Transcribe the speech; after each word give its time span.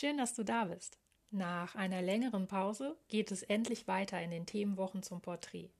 Schön, 0.00 0.16
dass 0.16 0.32
du 0.32 0.44
da 0.44 0.66
bist. 0.66 0.96
Nach 1.32 1.74
einer 1.74 2.02
längeren 2.02 2.46
Pause 2.46 2.96
geht 3.08 3.32
es 3.32 3.42
endlich 3.42 3.88
weiter 3.88 4.22
in 4.22 4.30
den 4.30 4.46
Themenwochen 4.46 5.02
zum 5.02 5.20
Porträt. 5.20 5.70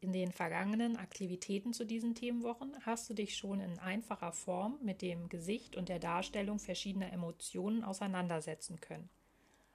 In 0.00 0.12
den 0.12 0.32
vergangenen 0.32 0.96
Aktivitäten 0.96 1.72
zu 1.72 1.86
diesen 1.86 2.16
Themenwochen 2.16 2.74
hast 2.84 3.08
du 3.08 3.14
dich 3.14 3.36
schon 3.36 3.60
in 3.60 3.78
einfacher 3.78 4.32
Form 4.32 4.80
mit 4.82 5.02
dem 5.02 5.28
Gesicht 5.28 5.76
und 5.76 5.88
der 5.88 6.00
Darstellung 6.00 6.58
verschiedener 6.58 7.12
Emotionen 7.12 7.84
auseinandersetzen 7.84 8.80
können. 8.80 9.08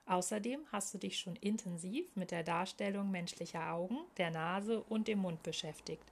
Außerdem 0.04 0.60
hast 0.70 0.92
du 0.92 0.98
dich 0.98 1.18
schon 1.18 1.36
intensiv 1.36 2.14
mit 2.16 2.32
der 2.32 2.42
Darstellung 2.42 3.10
menschlicher 3.10 3.72
Augen, 3.72 3.96
der 4.18 4.30
Nase 4.30 4.82
und 4.82 5.08
dem 5.08 5.20
Mund 5.20 5.42
beschäftigt. 5.42 6.04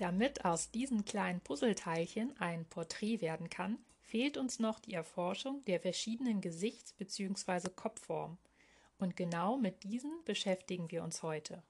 Damit 0.00 0.46
aus 0.46 0.70
diesen 0.70 1.04
kleinen 1.04 1.42
Puzzleteilchen 1.42 2.34
ein 2.40 2.64
Porträt 2.64 3.20
werden 3.20 3.50
kann, 3.50 3.76
fehlt 4.00 4.38
uns 4.38 4.58
noch 4.58 4.78
die 4.78 4.94
Erforschung 4.94 5.62
der 5.66 5.78
verschiedenen 5.78 6.40
Gesichts- 6.40 6.94
bzw. 6.94 7.68
Kopfformen. 7.68 8.38
Und 8.98 9.14
genau 9.14 9.58
mit 9.58 9.82
diesen 9.82 10.24
beschäftigen 10.24 10.90
wir 10.90 11.04
uns 11.04 11.22
heute. 11.22 11.62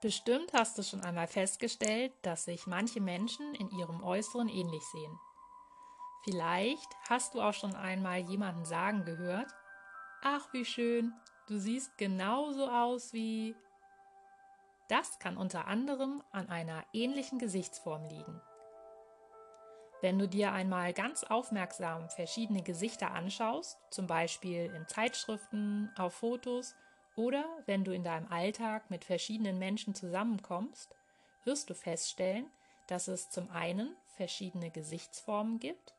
Bestimmt 0.00 0.52
hast 0.54 0.76
du 0.76 0.82
schon 0.82 1.02
einmal 1.02 1.28
festgestellt, 1.28 2.12
dass 2.22 2.46
sich 2.46 2.66
manche 2.66 3.00
Menschen 3.00 3.54
in 3.54 3.70
ihrem 3.70 4.02
Äußeren 4.02 4.48
ähnlich 4.48 4.82
sehen. 4.90 5.20
Vielleicht 6.24 6.96
hast 7.08 7.36
du 7.36 7.40
auch 7.40 7.54
schon 7.54 7.76
einmal 7.76 8.18
jemanden 8.18 8.64
sagen 8.64 9.04
gehört, 9.04 9.54
ach 10.22 10.52
wie 10.52 10.64
schön, 10.64 11.12
du 11.46 11.60
siehst 11.60 11.96
genauso 11.96 12.68
aus 12.68 13.12
wie 13.12 13.54
das 14.88 15.18
kann 15.18 15.36
unter 15.36 15.66
anderem 15.66 16.22
an 16.30 16.48
einer 16.48 16.84
ähnlichen 16.92 17.38
Gesichtsform 17.38 18.04
liegen. 18.04 18.40
Wenn 20.00 20.18
du 20.18 20.28
dir 20.28 20.52
einmal 20.52 20.92
ganz 20.92 21.24
aufmerksam 21.24 22.08
verschiedene 22.08 22.62
Gesichter 22.62 23.10
anschaust, 23.10 23.78
zum 23.90 24.06
Beispiel 24.06 24.72
in 24.72 24.86
Zeitschriften, 24.86 25.90
auf 25.96 26.14
Fotos 26.14 26.74
oder 27.16 27.44
wenn 27.66 27.82
du 27.82 27.92
in 27.92 28.04
deinem 28.04 28.30
Alltag 28.30 28.90
mit 28.90 29.04
verschiedenen 29.04 29.58
Menschen 29.58 29.94
zusammenkommst, 29.94 30.94
wirst 31.44 31.68
du 31.68 31.74
feststellen, 31.74 32.46
dass 32.86 33.08
es 33.08 33.28
zum 33.30 33.50
einen 33.50 33.96
verschiedene 34.16 34.70
Gesichtsformen 34.70 35.58
gibt 35.58 35.94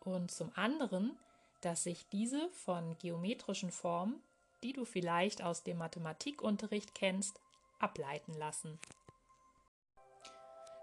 und 0.00 0.30
zum 0.30 0.50
anderen, 0.56 1.16
dass 1.60 1.84
sich 1.84 2.08
diese 2.08 2.50
von 2.50 2.98
geometrischen 2.98 3.70
Formen, 3.70 4.20
die 4.64 4.72
du 4.72 4.84
vielleicht 4.84 5.42
aus 5.42 5.62
dem 5.62 5.78
Mathematikunterricht 5.78 6.94
kennst, 6.94 7.40
ableiten 7.80 8.34
lassen. 8.34 8.78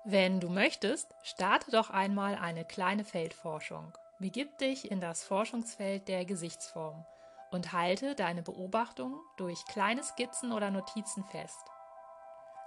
Wenn 0.05 0.39
du 0.39 0.49
möchtest, 0.49 1.13
starte 1.23 1.71
doch 1.71 1.89
einmal 1.89 2.35
eine 2.35 2.63
kleine 2.63 3.03
Feldforschung. 3.03 3.91
Begib 4.19 4.57
dich 4.57 4.89
in 4.89 5.01
das 5.01 5.23
Forschungsfeld 5.23 6.07
der 6.07 6.25
Gesichtsform 6.25 7.05
und 7.51 7.73
halte 7.73 8.15
deine 8.15 8.41
Beobachtungen 8.41 9.19
durch 9.37 9.63
kleine 9.65 10.03
Skizzen 10.03 10.51
oder 10.51 10.71
Notizen 10.71 11.23
fest. 11.25 11.59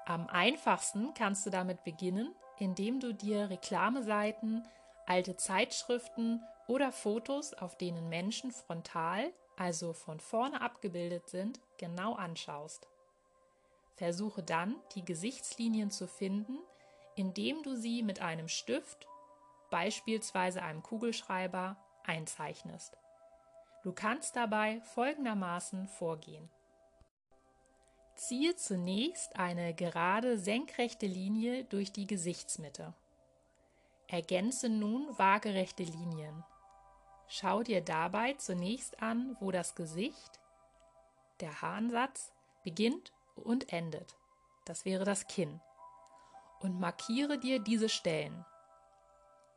Am 0.06 0.28
einfachsten 0.28 1.14
kannst 1.14 1.46
du 1.46 1.50
damit 1.50 1.84
beginnen, 1.84 2.34
indem 2.58 3.00
du 3.00 3.14
dir 3.14 3.48
Reklameseiten, 3.48 4.66
alte 5.06 5.36
Zeitschriften 5.36 6.42
oder 6.66 6.92
Fotos, 6.92 7.54
auf 7.54 7.76
denen 7.76 8.08
Menschen 8.08 8.52
frontal, 8.52 9.32
also 9.56 9.92
von 9.92 10.20
vorne 10.20 10.60
abgebildet 10.60 11.28
sind, 11.28 11.60
genau 11.78 12.14
anschaust. 12.14 12.86
Versuche 14.00 14.42
dann, 14.42 14.76
die 14.94 15.04
Gesichtslinien 15.04 15.90
zu 15.90 16.08
finden, 16.08 16.56
indem 17.16 17.62
du 17.62 17.76
sie 17.76 18.02
mit 18.02 18.22
einem 18.22 18.48
Stift, 18.48 19.06
beispielsweise 19.68 20.62
einem 20.62 20.82
Kugelschreiber, 20.82 21.76
einzeichnest. 22.06 22.96
Du 23.82 23.92
kannst 23.92 24.36
dabei 24.36 24.80
folgendermaßen 24.94 25.86
vorgehen. 25.86 26.48
Ziehe 28.14 28.56
zunächst 28.56 29.36
eine 29.36 29.74
gerade 29.74 30.38
senkrechte 30.38 31.04
Linie 31.06 31.64
durch 31.64 31.92
die 31.92 32.06
Gesichtsmitte. 32.06 32.94
Ergänze 34.08 34.70
nun 34.70 35.10
waagerechte 35.18 35.82
Linien. 35.82 36.42
Schau 37.28 37.62
dir 37.62 37.82
dabei 37.82 38.32
zunächst 38.32 39.02
an, 39.02 39.36
wo 39.40 39.50
das 39.50 39.74
Gesicht, 39.74 40.40
der 41.40 41.60
Haarsatz, 41.60 42.32
beginnt 42.62 43.12
und 43.40 43.72
endet. 43.72 44.16
Das 44.64 44.84
wäre 44.84 45.04
das 45.04 45.26
Kinn. 45.26 45.60
Und 46.60 46.78
markiere 46.78 47.38
dir 47.38 47.58
diese 47.58 47.88
Stellen. 47.88 48.44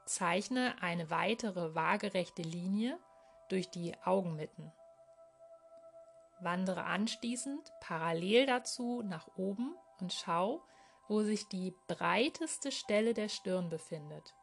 Zeichne 0.06 0.76
eine 0.82 1.10
weitere 1.10 1.76
waagerechte 1.76 2.42
Linie 2.42 3.00
durch 3.50 3.70
die 3.70 3.96
Augenmitten. 4.04 4.72
Wandere 6.42 6.84
anschließend 6.84 7.72
parallel 7.80 8.46
dazu 8.46 9.02
nach 9.04 9.28
oben 9.38 9.76
und 10.00 10.12
schau, 10.12 10.62
wo 11.08 11.24
sich 11.24 11.48
die 11.48 11.74
breiteste 11.88 12.72
Stelle 12.72 13.14
der 13.14 13.30
Stirn 13.30 13.70
befindet. 13.70 14.34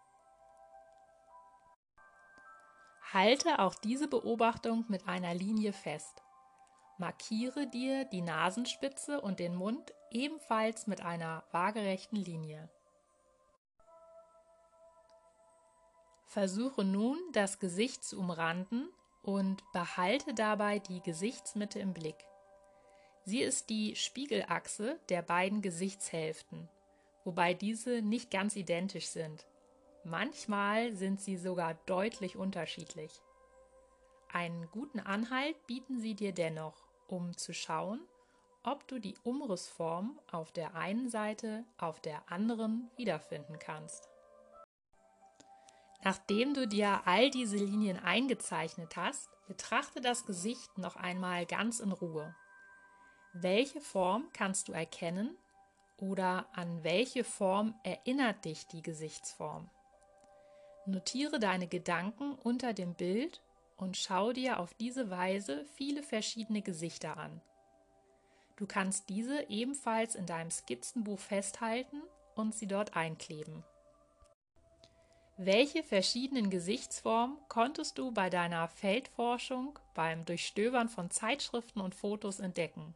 Halte 3.12 3.58
auch 3.58 3.74
diese 3.74 4.06
Beobachtung 4.06 4.84
mit 4.88 5.08
einer 5.08 5.34
Linie 5.34 5.72
fest. 5.72 6.22
Markiere 7.00 7.66
dir 7.66 8.04
die 8.04 8.20
Nasenspitze 8.20 9.22
und 9.22 9.38
den 9.38 9.54
Mund 9.54 9.94
ebenfalls 10.10 10.86
mit 10.86 11.00
einer 11.00 11.44
waagerechten 11.50 12.18
Linie. 12.18 12.68
Versuche 16.26 16.84
nun, 16.84 17.16
das 17.32 17.58
Gesicht 17.58 18.04
zu 18.04 18.18
umranden 18.20 18.90
und 19.22 19.62
behalte 19.72 20.34
dabei 20.34 20.78
die 20.78 21.00
Gesichtsmitte 21.00 21.78
im 21.78 21.94
Blick. 21.94 22.22
Sie 23.24 23.40
ist 23.40 23.70
die 23.70 23.96
Spiegelachse 23.96 25.00
der 25.08 25.22
beiden 25.22 25.62
Gesichtshälften, 25.62 26.68
wobei 27.24 27.54
diese 27.54 28.02
nicht 28.02 28.30
ganz 28.30 28.56
identisch 28.56 29.06
sind. 29.06 29.46
Manchmal 30.04 30.94
sind 30.94 31.18
sie 31.18 31.38
sogar 31.38 31.72
deutlich 31.86 32.36
unterschiedlich. 32.36 33.22
Einen 34.28 34.70
guten 34.70 35.00
Anhalt 35.00 35.66
bieten 35.66 35.98
sie 35.98 36.14
dir 36.14 36.32
dennoch 36.32 36.89
um 37.10 37.36
zu 37.36 37.52
schauen, 37.52 38.00
ob 38.62 38.86
du 38.88 38.98
die 38.98 39.16
Umrissform 39.24 40.18
auf 40.30 40.52
der 40.52 40.74
einen 40.74 41.08
Seite 41.08 41.64
auf 41.78 42.00
der 42.00 42.30
anderen 42.30 42.90
wiederfinden 42.96 43.58
kannst. 43.58 44.08
Nachdem 46.02 46.54
du 46.54 46.66
dir 46.66 47.02
all 47.04 47.30
diese 47.30 47.56
Linien 47.56 47.98
eingezeichnet 47.98 48.96
hast, 48.96 49.28
betrachte 49.46 50.00
das 50.00 50.24
Gesicht 50.24 50.78
noch 50.78 50.96
einmal 50.96 51.44
ganz 51.44 51.80
in 51.80 51.92
Ruhe. 51.92 52.34
Welche 53.32 53.80
Form 53.80 54.28
kannst 54.32 54.68
du 54.68 54.72
erkennen 54.72 55.36
oder 55.98 56.46
an 56.52 56.82
welche 56.82 57.22
Form 57.22 57.74
erinnert 57.84 58.44
dich 58.44 58.66
die 58.66 58.82
Gesichtsform? 58.82 59.68
Notiere 60.86 61.38
deine 61.38 61.68
Gedanken 61.68 62.34
unter 62.34 62.72
dem 62.72 62.94
Bild 62.94 63.42
und 63.80 63.96
schau 63.96 64.32
dir 64.32 64.60
auf 64.60 64.74
diese 64.74 65.10
Weise 65.10 65.64
viele 65.74 66.02
verschiedene 66.02 66.62
Gesichter 66.62 67.16
an. 67.16 67.40
Du 68.56 68.66
kannst 68.66 69.08
diese 69.08 69.48
ebenfalls 69.48 70.14
in 70.14 70.26
deinem 70.26 70.50
Skizzenbuch 70.50 71.18
festhalten 71.18 72.02
und 72.34 72.54
sie 72.54 72.66
dort 72.66 72.94
einkleben. 72.94 73.64
Welche 75.38 75.82
verschiedenen 75.82 76.50
Gesichtsformen 76.50 77.38
konntest 77.48 77.96
du 77.96 78.12
bei 78.12 78.28
deiner 78.28 78.68
Feldforschung 78.68 79.78
beim 79.94 80.26
Durchstöbern 80.26 80.90
von 80.90 81.10
Zeitschriften 81.10 81.80
und 81.80 81.94
Fotos 81.94 82.40
entdecken? 82.40 82.94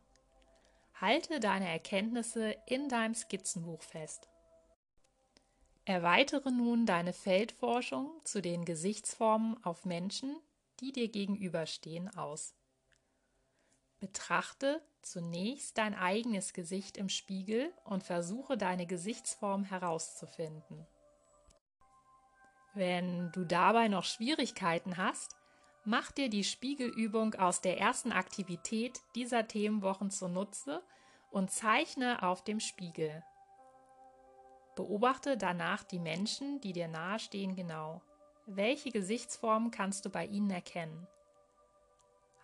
Halte 1.01 1.41
deine 1.41 1.67
Erkenntnisse 1.67 2.55
in 2.67 2.91
deinem 2.91 3.15
Skizzenbuch 3.15 3.81
fest. 3.81 4.29
Erweitere 5.87 6.51
nun 6.51 6.85
deine 6.85 7.15
Feldforschung 7.15 8.11
zu 8.25 8.43
den 8.43 8.67
Gesichtsformen 8.67 9.57
auf 9.65 9.87
Menschen, 9.87 10.37
die 10.81 10.93
dir 10.93 11.09
gegenüberstehen, 11.09 12.09
aus. 12.17 12.55
Betrachte 14.01 14.83
zunächst 15.03 15.79
dein 15.79 15.95
eigenes 15.95 16.53
Gesicht 16.53 16.97
im 16.97 17.09
Spiegel 17.09 17.73
und 17.85 18.03
versuche 18.03 18.57
deine 18.57 18.87
Gesichtsform 18.87 19.65
herauszufinden. 19.65 20.87
Wenn 22.75 23.31
du 23.33 23.45
dabei 23.45 23.89
noch 23.89 24.05
Schwierigkeiten 24.05 24.97
hast, 24.97 25.37
mach 25.85 26.11
dir 26.11 26.29
die 26.29 26.45
Spiegelübung 26.45 27.35
aus 27.35 27.61
der 27.61 27.79
ersten 27.79 28.11
Aktivität 28.11 29.01
dieser 29.15 29.47
Themenwochen 29.47 30.11
zunutze 30.11 30.83
und 31.31 31.51
zeichne 31.51 32.23
auf 32.23 32.43
dem 32.43 32.61
Spiegel. 32.61 33.23
Beobachte 34.75 35.37
danach 35.37 35.85
die 35.85 36.01
Menschen, 36.01 36.61
die 36.61 36.73
dir 36.73 36.89
nahestehen, 36.89 37.55
genau. 37.55 38.03
Welche 38.47 38.91
Gesichtsform 38.91 39.71
kannst 39.71 40.05
du 40.05 40.11
bei 40.11 40.27
ihnen 40.27 40.51
erkennen? 40.51 41.07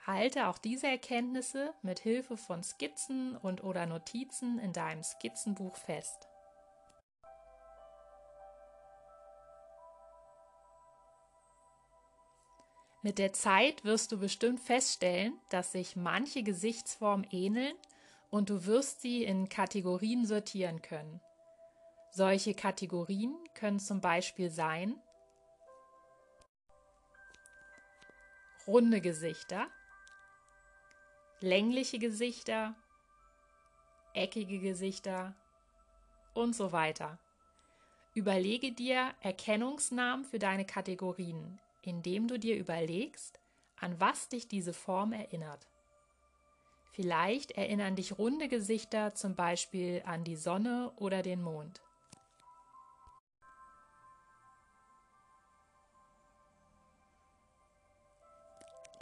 Halte 0.07 0.49
auch 0.49 0.57
diese 0.57 0.87
Erkenntnisse 0.87 1.75
mit 1.83 1.99
Hilfe 1.99 2.39
von 2.39 2.63
Skizzen 2.63 3.37
und 3.37 3.63
oder 3.63 3.85
Notizen 3.85 4.59
in 4.59 4.73
deinem 4.73 5.03
Skizzenbuch 5.03 5.77
fest. 5.77 6.27
Mit 13.03 13.19
der 13.19 13.35
Zeit 13.35 13.85
wirst 13.85 14.11
du 14.13 14.19
bestimmt 14.19 14.61
feststellen, 14.61 15.39
dass 15.51 15.73
sich 15.73 15.97
manche 15.97 16.43
Gesichtsformen 16.43 17.27
ähneln 17.31 17.75
und 18.31 18.49
du 18.49 18.65
wirst 18.65 19.03
sie 19.03 19.25
in 19.25 19.51
Kategorien 19.51 20.25
sortieren 20.25 20.81
können. 20.81 21.21
Solche 22.11 22.55
Kategorien 22.55 23.35
können 23.55 23.79
zum 23.79 24.01
Beispiel 24.01 24.51
sein 24.51 24.99
runde 28.67 29.01
Gesichter, 29.01 29.69
längliche 31.41 31.99
Gesichter, 31.99 32.75
eckige 34.15 34.59
Gesichter 34.59 35.35
und 36.35 36.55
so 36.55 36.73
weiter. 36.73 37.19
Überlege 38.15 38.73
dir 38.73 39.15
Erkennungsnamen 39.21 40.25
für 40.25 40.39
deine 40.39 40.65
Kategorien, 40.65 41.61
indem 41.83 42.29
du 42.29 42.39
dir 42.39 42.57
überlegst, 42.57 43.41
an 43.77 43.99
was 44.01 44.29
dich 44.29 44.49
diese 44.49 44.73
Form 44.73 45.13
erinnert. 45.13 45.69
Vielleicht 46.93 47.53
erinnern 47.53 47.97
dich 47.97 48.19
runde 48.19 48.49
Gesichter 48.49 49.15
zum 49.15 49.37
Beispiel 49.37 50.03
an 50.05 50.25
die 50.25 50.37
Sonne 50.37 50.93
oder 50.97 51.23
den 51.23 51.41
Mond. 51.41 51.81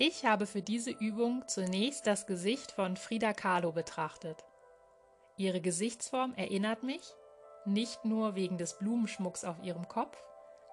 Ich 0.00 0.24
habe 0.24 0.46
für 0.46 0.62
diese 0.62 0.92
Übung 0.92 1.42
zunächst 1.48 2.06
das 2.06 2.28
Gesicht 2.28 2.70
von 2.70 2.96
Frida 2.96 3.32
Kahlo 3.32 3.72
betrachtet. 3.72 4.44
Ihre 5.36 5.60
Gesichtsform 5.60 6.34
erinnert 6.36 6.84
mich, 6.84 7.02
nicht 7.64 8.04
nur 8.04 8.36
wegen 8.36 8.58
des 8.58 8.78
Blumenschmucks 8.78 9.42
auf 9.42 9.60
ihrem 9.60 9.88
Kopf, 9.88 10.16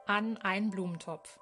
an 0.05 0.37
einen 0.37 0.69
Blumentopf. 0.69 1.39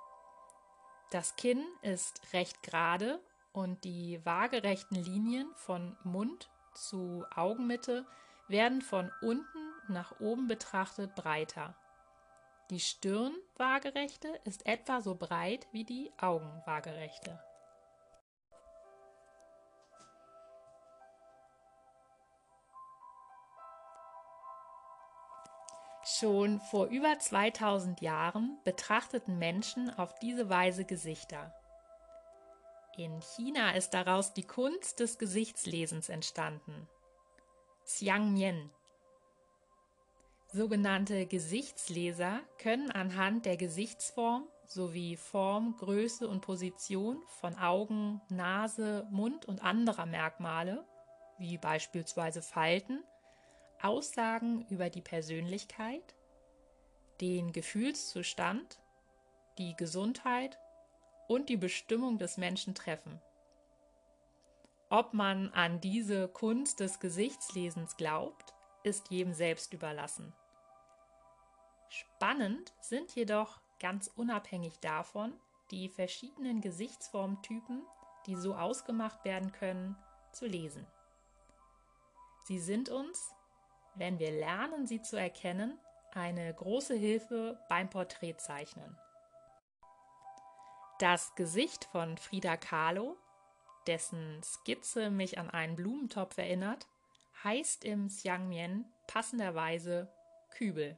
Das 1.12 1.36
Kinn 1.36 1.62
ist 1.82 2.22
recht 2.32 2.64
gerade 2.64 3.20
und 3.52 3.84
die 3.84 4.26
waagerechten 4.26 4.96
Linien 4.96 5.52
von 5.56 5.98
Mund 6.06 6.50
zu 6.74 7.26
Augenmitte 7.36 8.06
werden 8.48 8.82
von 8.82 9.12
unten 9.22 9.74
nach 9.90 10.22
oben 10.22 10.48
betrachtet 10.48 11.16
breiter. 11.16 11.76
Die 12.70 12.80
Stirn 12.80 13.36
waagerechte 13.58 14.30
ist 14.46 14.66
etwa 14.66 15.02
so 15.02 15.16
breit 15.16 15.68
wie 15.74 15.84
die 15.84 16.14
Augen 16.18 16.62
waagerechte. 16.66 17.44
Schon 26.24 26.62
vor 26.62 26.86
über 26.86 27.20
2000 27.20 28.00
Jahren 28.00 28.58
betrachteten 28.64 29.40
Menschen 29.40 29.90
auf 29.90 30.16
diese 30.20 30.50
Weise 30.50 30.86
Gesichter. 30.86 31.54
In 32.96 33.22
China 33.22 33.72
ist 33.72 33.94
daraus 33.94 34.34
die 34.34 34.48
Kunst 34.48 35.02
des 35.02 35.18
Gesichtslesens 35.18 36.08
entstanden. 36.08 36.88
Xiangmian. 37.84 38.70
Sogenannte 40.48 41.26
Gesichtsleser 41.26 42.40
können 42.58 42.90
anhand 42.90 43.46
der 43.46 43.58
Gesichtsform 43.58 44.48
sowie 44.66 45.18
Form, 45.18 45.76
Größe 45.76 46.30
und 46.30 46.40
Position 46.40 47.22
von 47.42 47.58
Augen, 47.58 48.22
Nase, 48.30 49.06
Mund 49.12 49.46
und 49.46 49.62
anderer 49.62 50.06
Merkmale, 50.06 50.86
wie 51.38 51.58
beispielsweise 51.58 52.42
Falten, 52.42 53.04
Aussagen 53.84 54.66
über 54.70 54.90
die 54.90 55.02
Persönlichkeit, 55.02 56.16
den 57.22 57.52
Gefühlszustand, 57.52 58.80
die 59.58 59.76
Gesundheit 59.76 60.58
und 61.28 61.50
die 61.50 61.58
Bestimmung 61.58 62.18
des 62.18 62.38
Menschen 62.38 62.76
treffen. 62.76 63.22
Ob 64.90 65.14
man 65.14 65.50
an 65.54 65.82
diese 65.82 66.28
Kunst 66.28 66.80
des 66.80 67.00
Gesichtslesens 67.00 67.98
glaubt, 67.98 68.54
ist 68.84 69.10
jedem 69.10 69.34
selbst 69.34 69.74
überlassen. 69.74 70.34
Spannend 71.90 72.74
sind 72.80 73.14
jedoch 73.16 73.60
ganz 73.80 74.08
unabhängig 74.16 74.80
davon 74.80 75.34
die 75.72 75.90
verschiedenen 75.90 76.62
Gesichtsformtypen, 76.62 77.84
die 78.28 78.36
so 78.36 78.56
ausgemacht 78.56 79.26
werden 79.26 79.52
können, 79.52 79.96
zu 80.32 80.46
lesen. 80.46 80.88
Sie 82.44 82.60
sind 82.60 82.90
uns 82.90 83.34
wenn 83.96 84.20
wir 84.20 84.32
lernen, 84.32 84.86
sie 84.88 85.02
zu 85.02 85.18
erkennen, 85.18 85.80
eine 86.14 86.54
große 86.54 86.96
Hilfe 86.96 87.60
beim 87.70 87.90
Porträtzeichnen. 87.90 88.98
Das 91.00 91.36
Gesicht 91.36 91.86
von 91.86 92.18
Frida 92.18 92.56
Kahlo, 92.56 93.18
dessen 93.88 94.42
Skizze 94.44 95.10
mich 95.10 95.38
an 95.38 95.50
einen 95.50 95.76
Blumentopf 95.76 96.38
erinnert, 96.38 96.88
heißt 97.44 97.84
im 97.84 98.08
Xiangmian 98.08 98.86
passenderweise 99.08 100.08
Kübel. 100.52 100.98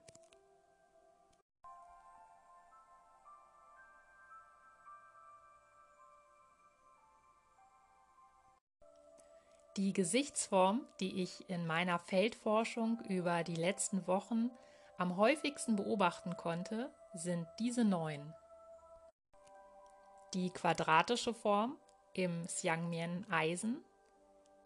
Die 9.78 9.92
Gesichtsform, 9.92 10.88
die 11.02 11.22
ich 11.22 11.50
in 11.50 11.68
meiner 11.68 12.00
Feldforschung 12.00 13.02
über 13.10 13.44
die 13.44 13.56
letzten 13.56 14.08
Wochen 14.08 14.50
am 14.98 15.18
häufigsten 15.18 15.76
beobachten 15.76 16.38
konnte, 16.38 16.90
sind 17.14 17.46
diese 17.60 17.84
neun. 17.84 18.34
Die 20.34 20.50
quadratische 20.50 21.34
Form 21.34 21.78
im 22.14 22.46
Xiangmian 22.46 23.26
Eisen, 23.30 23.84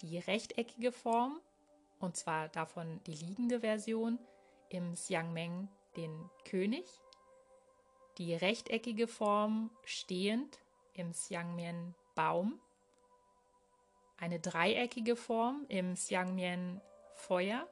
die 0.02 0.20
rechteckige 0.20 0.92
Form, 0.92 1.40
und 2.00 2.16
zwar 2.16 2.48
davon 2.50 3.02
die 3.08 3.16
liegende 3.16 3.62
Version, 3.62 4.20
im 4.70 4.94
Xiangmeng 4.94 5.70
den 5.98 6.30
König, 6.46 6.86
die 8.20 8.36
rechteckige 8.36 9.08
Form 9.08 9.72
stehend 9.86 10.60
im 10.94 11.14
Xiangmian 11.14 11.96
Baum, 12.14 12.60
eine 14.20 14.40
dreieckige 14.40 15.16
Form 15.16 15.66
im 15.70 15.94
Xiangmian 15.96 16.82
Feuer, 17.14 17.68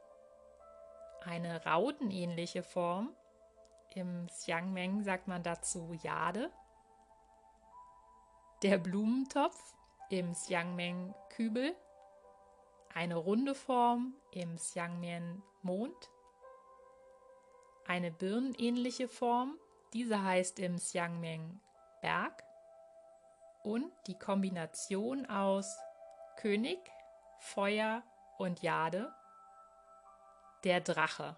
eine 1.26 1.66
rautenähnliche 1.66 2.64
Form, 2.64 3.14
im 3.96 4.28
Xiangmeng 4.28 5.04
sagt 5.04 5.28
man 5.28 5.44
dazu 5.44 5.94
Jade, 6.04 6.52
der 8.64 8.78
Blumentopf 8.78 9.76
im 10.10 10.34
Xiangmeng 10.34 11.14
Kübel, 11.30 11.76
eine 12.94 13.16
runde 13.16 13.54
Form 13.54 14.16
im 14.32 14.56
Xiangmian 14.56 15.44
Mond, 15.62 16.10
eine 17.86 18.12
birnenähnliche 18.12 19.08
Form, 19.08 19.58
diese 19.94 20.24
heißt 20.24 20.60
im 20.60 20.78
Xiangmeng 20.78 21.60
Berg 22.02 22.44
und 23.64 23.92
die 24.08 24.18
Kombination 24.18 25.26
aus 25.26 25.78
König, 26.38 26.80
Feuer 27.40 28.04
und 28.38 28.62
Jade, 28.62 29.14
der 30.64 30.82
Drache. 30.82 31.38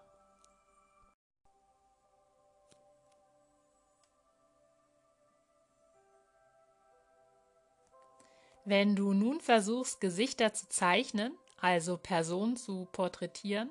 Wenn 8.64 8.94
du 8.94 9.14
nun 9.14 9.40
versuchst, 9.40 10.00
Gesichter 10.00 10.52
zu 10.52 10.68
zeichnen, 10.68 11.36
also 11.60 11.96
Personen 11.96 12.56
zu 12.56 12.86
porträtieren, 12.92 13.70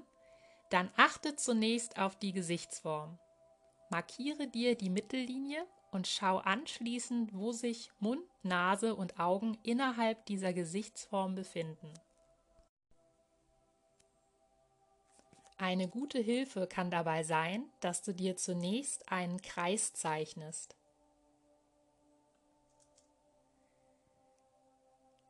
dann 0.72 0.92
achte 0.98 1.36
zunächst 1.36 1.98
auf 2.00 2.18
die 2.18 2.34
Gesichtsform. 2.34 3.20
Markiere 3.90 4.48
dir 4.48 4.76
die 4.76 4.90
Mittellinie 4.90 5.66
und 5.92 6.08
schau 6.08 6.38
anschließend, 6.38 7.34
wo 7.34 7.52
sich 7.52 7.92
Mund, 8.00 8.24
Nase 8.44 8.96
und 8.96 9.20
Augen 9.20 9.58
innerhalb 9.64 10.26
dieser 10.26 10.54
Gesichtsform 10.54 11.36
befinden. 11.36 11.94
Eine 15.58 15.90
gute 15.90 16.20
Hilfe 16.20 16.68
kann 16.68 16.90
dabei 16.90 17.24
sein, 17.24 17.70
dass 17.82 18.02
du 18.02 18.14
dir 18.14 18.38
zunächst 18.38 19.12
einen 19.12 19.42
Kreis 19.42 19.92
zeichnest. 19.92 20.78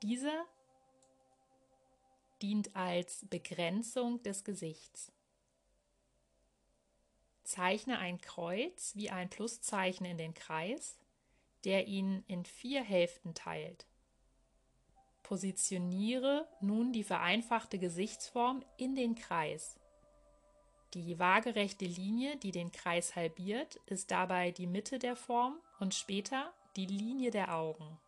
Dieser 0.04 0.46
dient 2.42 2.75
als 2.75 3.25
Begrenzung 3.30 4.22
des 4.22 4.44
Gesichts. 4.44 5.12
Zeichne 7.50 7.98
ein 7.98 8.22
Kreuz 8.22 8.96
wie 8.96 9.10
ein 9.10 9.27
Pluszeichen 9.27 10.06
in 10.06 10.20
den 10.20 10.36
Kreis, 10.36 11.00
der 11.65 11.88
ihn 11.88 12.24
in 12.27 12.46
vier 12.46 12.84
Hälften 12.84 13.34
teilt. 13.34 13.88
Positioniere 15.24 16.48
nun 16.62 16.94
die 16.94 17.03
vereinfachte 17.03 17.79
Gesichtsform 17.79 18.63
in 18.77 18.94
den 18.94 19.15
Kreis. 19.15 19.79
Die 20.94 21.18
waagerechte 21.18 21.86
Linie, 21.86 22.38
die 22.38 22.51
den 22.51 22.72
Kreis 22.72 23.15
halbiert, 23.15 23.77
ist 23.88 24.12
dabei 24.12 24.51
die 24.51 24.68
Mitte 24.68 25.00
der 25.00 25.15
Form 25.15 25.60
und 25.79 25.96
später 25.96 26.53
die 26.75 26.86
Linie 26.86 27.32
der 27.32 27.56
Augen. 27.56 28.00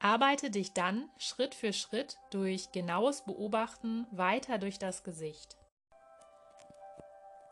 Arbeite 0.00 0.50
dich 0.50 0.74
dann 0.74 1.10
Schritt 1.18 1.54
für 1.54 1.72
Schritt 1.72 2.18
durch 2.30 2.70
genaues 2.70 3.22
Beobachten 3.22 4.06
weiter 4.12 4.58
durch 4.58 4.78
das 4.78 5.02
Gesicht. 5.02 5.56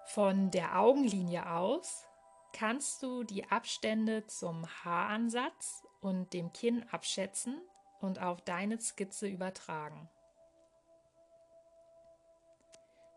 Von 0.07 0.53
der 0.53 0.79
Augenlinie 0.79 1.51
aus 1.51 2.05
kannst 2.53 3.03
du 3.03 3.25
die 3.25 3.51
Abstände 3.51 4.27
zum 4.27 4.65
Haaransatz 4.85 5.85
und 6.01 6.33
dem 6.33 6.53
Kinn 6.53 6.87
abschätzen 6.91 7.61
und 8.01 8.21
auf 8.23 8.41
deine 8.43 8.81
Skizze 8.81 9.27
übertragen. 9.27 10.09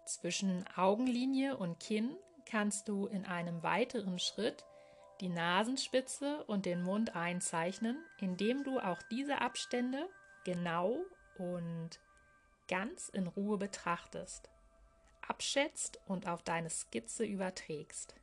Zwischen 0.05 0.65
Augenlinie 0.75 1.55
und 1.55 1.79
Kinn 1.79 2.17
kannst 2.45 2.87
du 2.87 3.05
in 3.05 3.25
einem 3.25 3.61
weiteren 3.61 4.17
Schritt 4.17 4.65
die 5.21 5.29
Nasenspitze 5.29 6.43
und 6.45 6.65
den 6.65 6.81
Mund 6.81 7.15
einzeichnen, 7.15 7.97
indem 8.19 8.63
du 8.63 8.79
auch 8.79 9.01
diese 9.11 9.41
Abstände 9.41 10.07
genau 10.45 10.97
und 11.37 11.99
ganz 12.67 13.09
in 13.09 13.27
Ruhe 13.27 13.57
betrachtest, 13.57 14.49
abschätzt 15.27 15.99
und 16.05 16.27
auf 16.27 16.43
deine 16.43 16.69
Skizze 16.69 17.25
überträgst. 17.25 18.15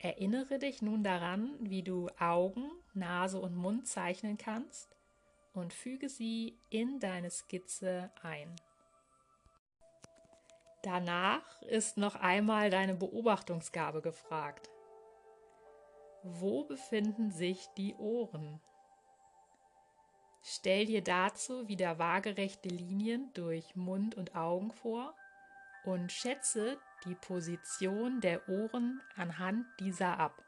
Erinnere 0.00 0.58
dich 0.58 0.80
nun 0.80 1.02
daran, 1.02 1.56
wie 1.60 1.82
du 1.82 2.08
Augen, 2.18 2.70
Nase 2.94 3.40
und 3.40 3.56
Mund 3.56 3.86
zeichnen 3.88 4.38
kannst 4.38 4.96
und 5.52 5.72
füge 5.72 6.08
sie 6.08 6.56
in 6.70 7.00
deine 7.00 7.30
Skizze 7.30 8.10
ein. 8.22 8.54
Danach 10.82 11.62
ist 11.62 11.96
noch 11.96 12.14
einmal 12.14 12.70
deine 12.70 12.94
Beobachtungsgabe 12.94 14.00
gefragt. 14.00 14.70
Wo 16.22 16.64
befinden 16.64 17.30
sich 17.30 17.68
die 17.76 17.94
Ohren? 17.94 18.60
Stell 20.42 20.86
dir 20.86 21.02
dazu 21.02 21.68
wieder 21.68 21.98
waagerechte 21.98 22.68
Linien 22.68 23.30
durch 23.34 23.76
Mund 23.76 24.14
und 24.14 24.34
Augen 24.34 24.72
vor 24.72 25.14
und 25.84 26.10
schätze 26.10 26.78
die 27.04 27.14
Position 27.14 28.20
der 28.20 28.48
Ohren 28.48 29.00
anhand 29.14 29.66
dieser 29.78 30.18
ab. 30.18 30.42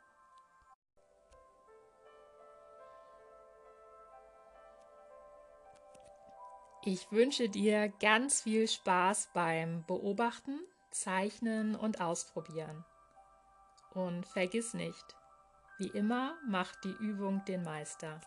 Ich 6.83 7.13
wünsche 7.13 7.51
dir 7.51 7.91
ganz 8.01 8.43
viel 8.43 8.67
Spaß 8.67 9.31
beim 9.35 9.85
Beobachten, 9.87 10.59
Zeichnen 10.91 11.77
und 11.77 12.01
Ausprobieren. 12.01 12.87
Und 13.93 14.27
vergiss 14.27 14.73
nicht, 14.73 15.20
wie 15.81 15.89
immer 15.89 16.37
macht 16.47 16.85
die 16.85 16.95
Übung 17.01 17.43
den 17.47 17.63
Meister. 17.63 18.21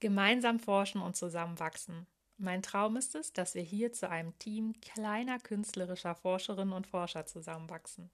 Gemeinsam 0.00 0.58
forschen 0.58 1.02
und 1.02 1.16
zusammenwachsen. 1.16 2.06
Mein 2.38 2.62
Traum 2.62 2.96
ist 2.96 3.14
es, 3.14 3.34
dass 3.34 3.54
wir 3.54 3.62
hier 3.62 3.92
zu 3.92 4.08
einem 4.08 4.38
Team 4.38 4.72
kleiner 4.80 5.38
künstlerischer 5.38 6.14
Forscherinnen 6.14 6.72
und 6.72 6.86
Forscher 6.86 7.26
zusammenwachsen. 7.26 8.10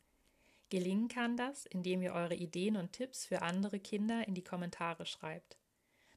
Gelingen 0.69 1.07
kann 1.07 1.37
das, 1.37 1.67
indem 1.67 2.03
ihr 2.03 2.13
eure 2.13 2.35
Ideen 2.35 2.77
und 2.77 2.93
Tipps 2.93 3.25
für 3.25 3.43
andere 3.43 3.79
Kinder 3.79 4.27
in 4.27 4.35
die 4.35 4.43
Kommentare 4.43 5.07
schreibt. 5.07 5.57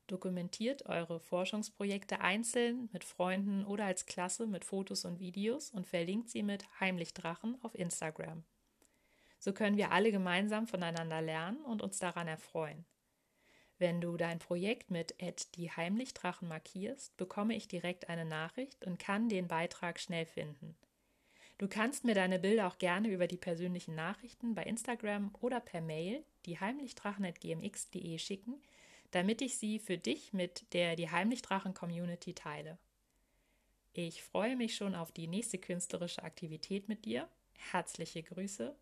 Dokumentiert 0.09 0.87
eure 0.87 1.19
Forschungsprojekte 1.19 2.19
einzeln 2.19 2.89
mit 2.91 3.03
Freunden 3.03 3.63
oder 3.63 3.85
als 3.85 4.07
Klasse 4.07 4.47
mit 4.47 4.65
Fotos 4.65 5.05
und 5.05 5.19
Videos 5.19 5.69
und 5.69 5.85
verlinkt 5.85 6.29
sie 6.29 6.41
mit 6.41 6.65
Heimlichdrachen 6.79 7.57
auf 7.61 7.75
Instagram. 7.75 8.43
So 9.37 9.53
können 9.53 9.77
wir 9.77 9.91
alle 9.91 10.11
gemeinsam 10.11 10.65
voneinander 10.65 11.21
lernen 11.21 11.63
und 11.63 11.83
uns 11.83 11.99
daran 11.99 12.27
erfreuen. 12.27 12.85
Wenn 13.77 14.01
du 14.01 14.17
dein 14.17 14.39
Projekt 14.39 14.89
mit 14.89 15.15
die 15.55 15.71
Heimlichdrachen 15.71 16.47
markierst, 16.47 17.15
bekomme 17.15 17.55
ich 17.55 17.67
direkt 17.67 18.09
eine 18.09 18.25
Nachricht 18.25 18.83
und 18.85 18.97
kann 18.97 19.29
den 19.29 19.47
Beitrag 19.47 19.99
schnell 19.99 20.25
finden. 20.25 20.75
Du 21.59 21.67
kannst 21.67 22.03
mir 22.03 22.15
deine 22.15 22.39
Bilder 22.39 22.67
auch 22.67 22.79
gerne 22.79 23.09
über 23.09 23.27
die 23.27 23.37
persönlichen 23.37 23.93
Nachrichten 23.93 24.55
bei 24.55 24.63
Instagram 24.63 25.35
oder 25.39 25.59
per 25.59 25.81
Mail 25.81 26.25
die 26.47 26.59
heimlichdrachen.gmx.de 26.59 28.17
schicken 28.17 28.59
damit 29.11 29.41
ich 29.41 29.57
sie 29.57 29.79
für 29.79 29.97
dich 29.97 30.33
mit 30.33 30.73
der 30.73 30.95
Die 30.95 31.09
Heimlichdrachen 31.09 31.73
Community 31.73 32.33
teile. 32.33 32.77
Ich 33.93 34.23
freue 34.23 34.55
mich 34.55 34.75
schon 34.75 34.95
auf 34.95 35.11
die 35.11 35.27
nächste 35.27 35.57
künstlerische 35.57 36.23
Aktivität 36.23 36.87
mit 36.87 37.05
dir. 37.05 37.27
Herzliche 37.71 38.23
Grüße, 38.23 38.75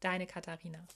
deine 0.00 0.26
Katharina. 0.26 0.86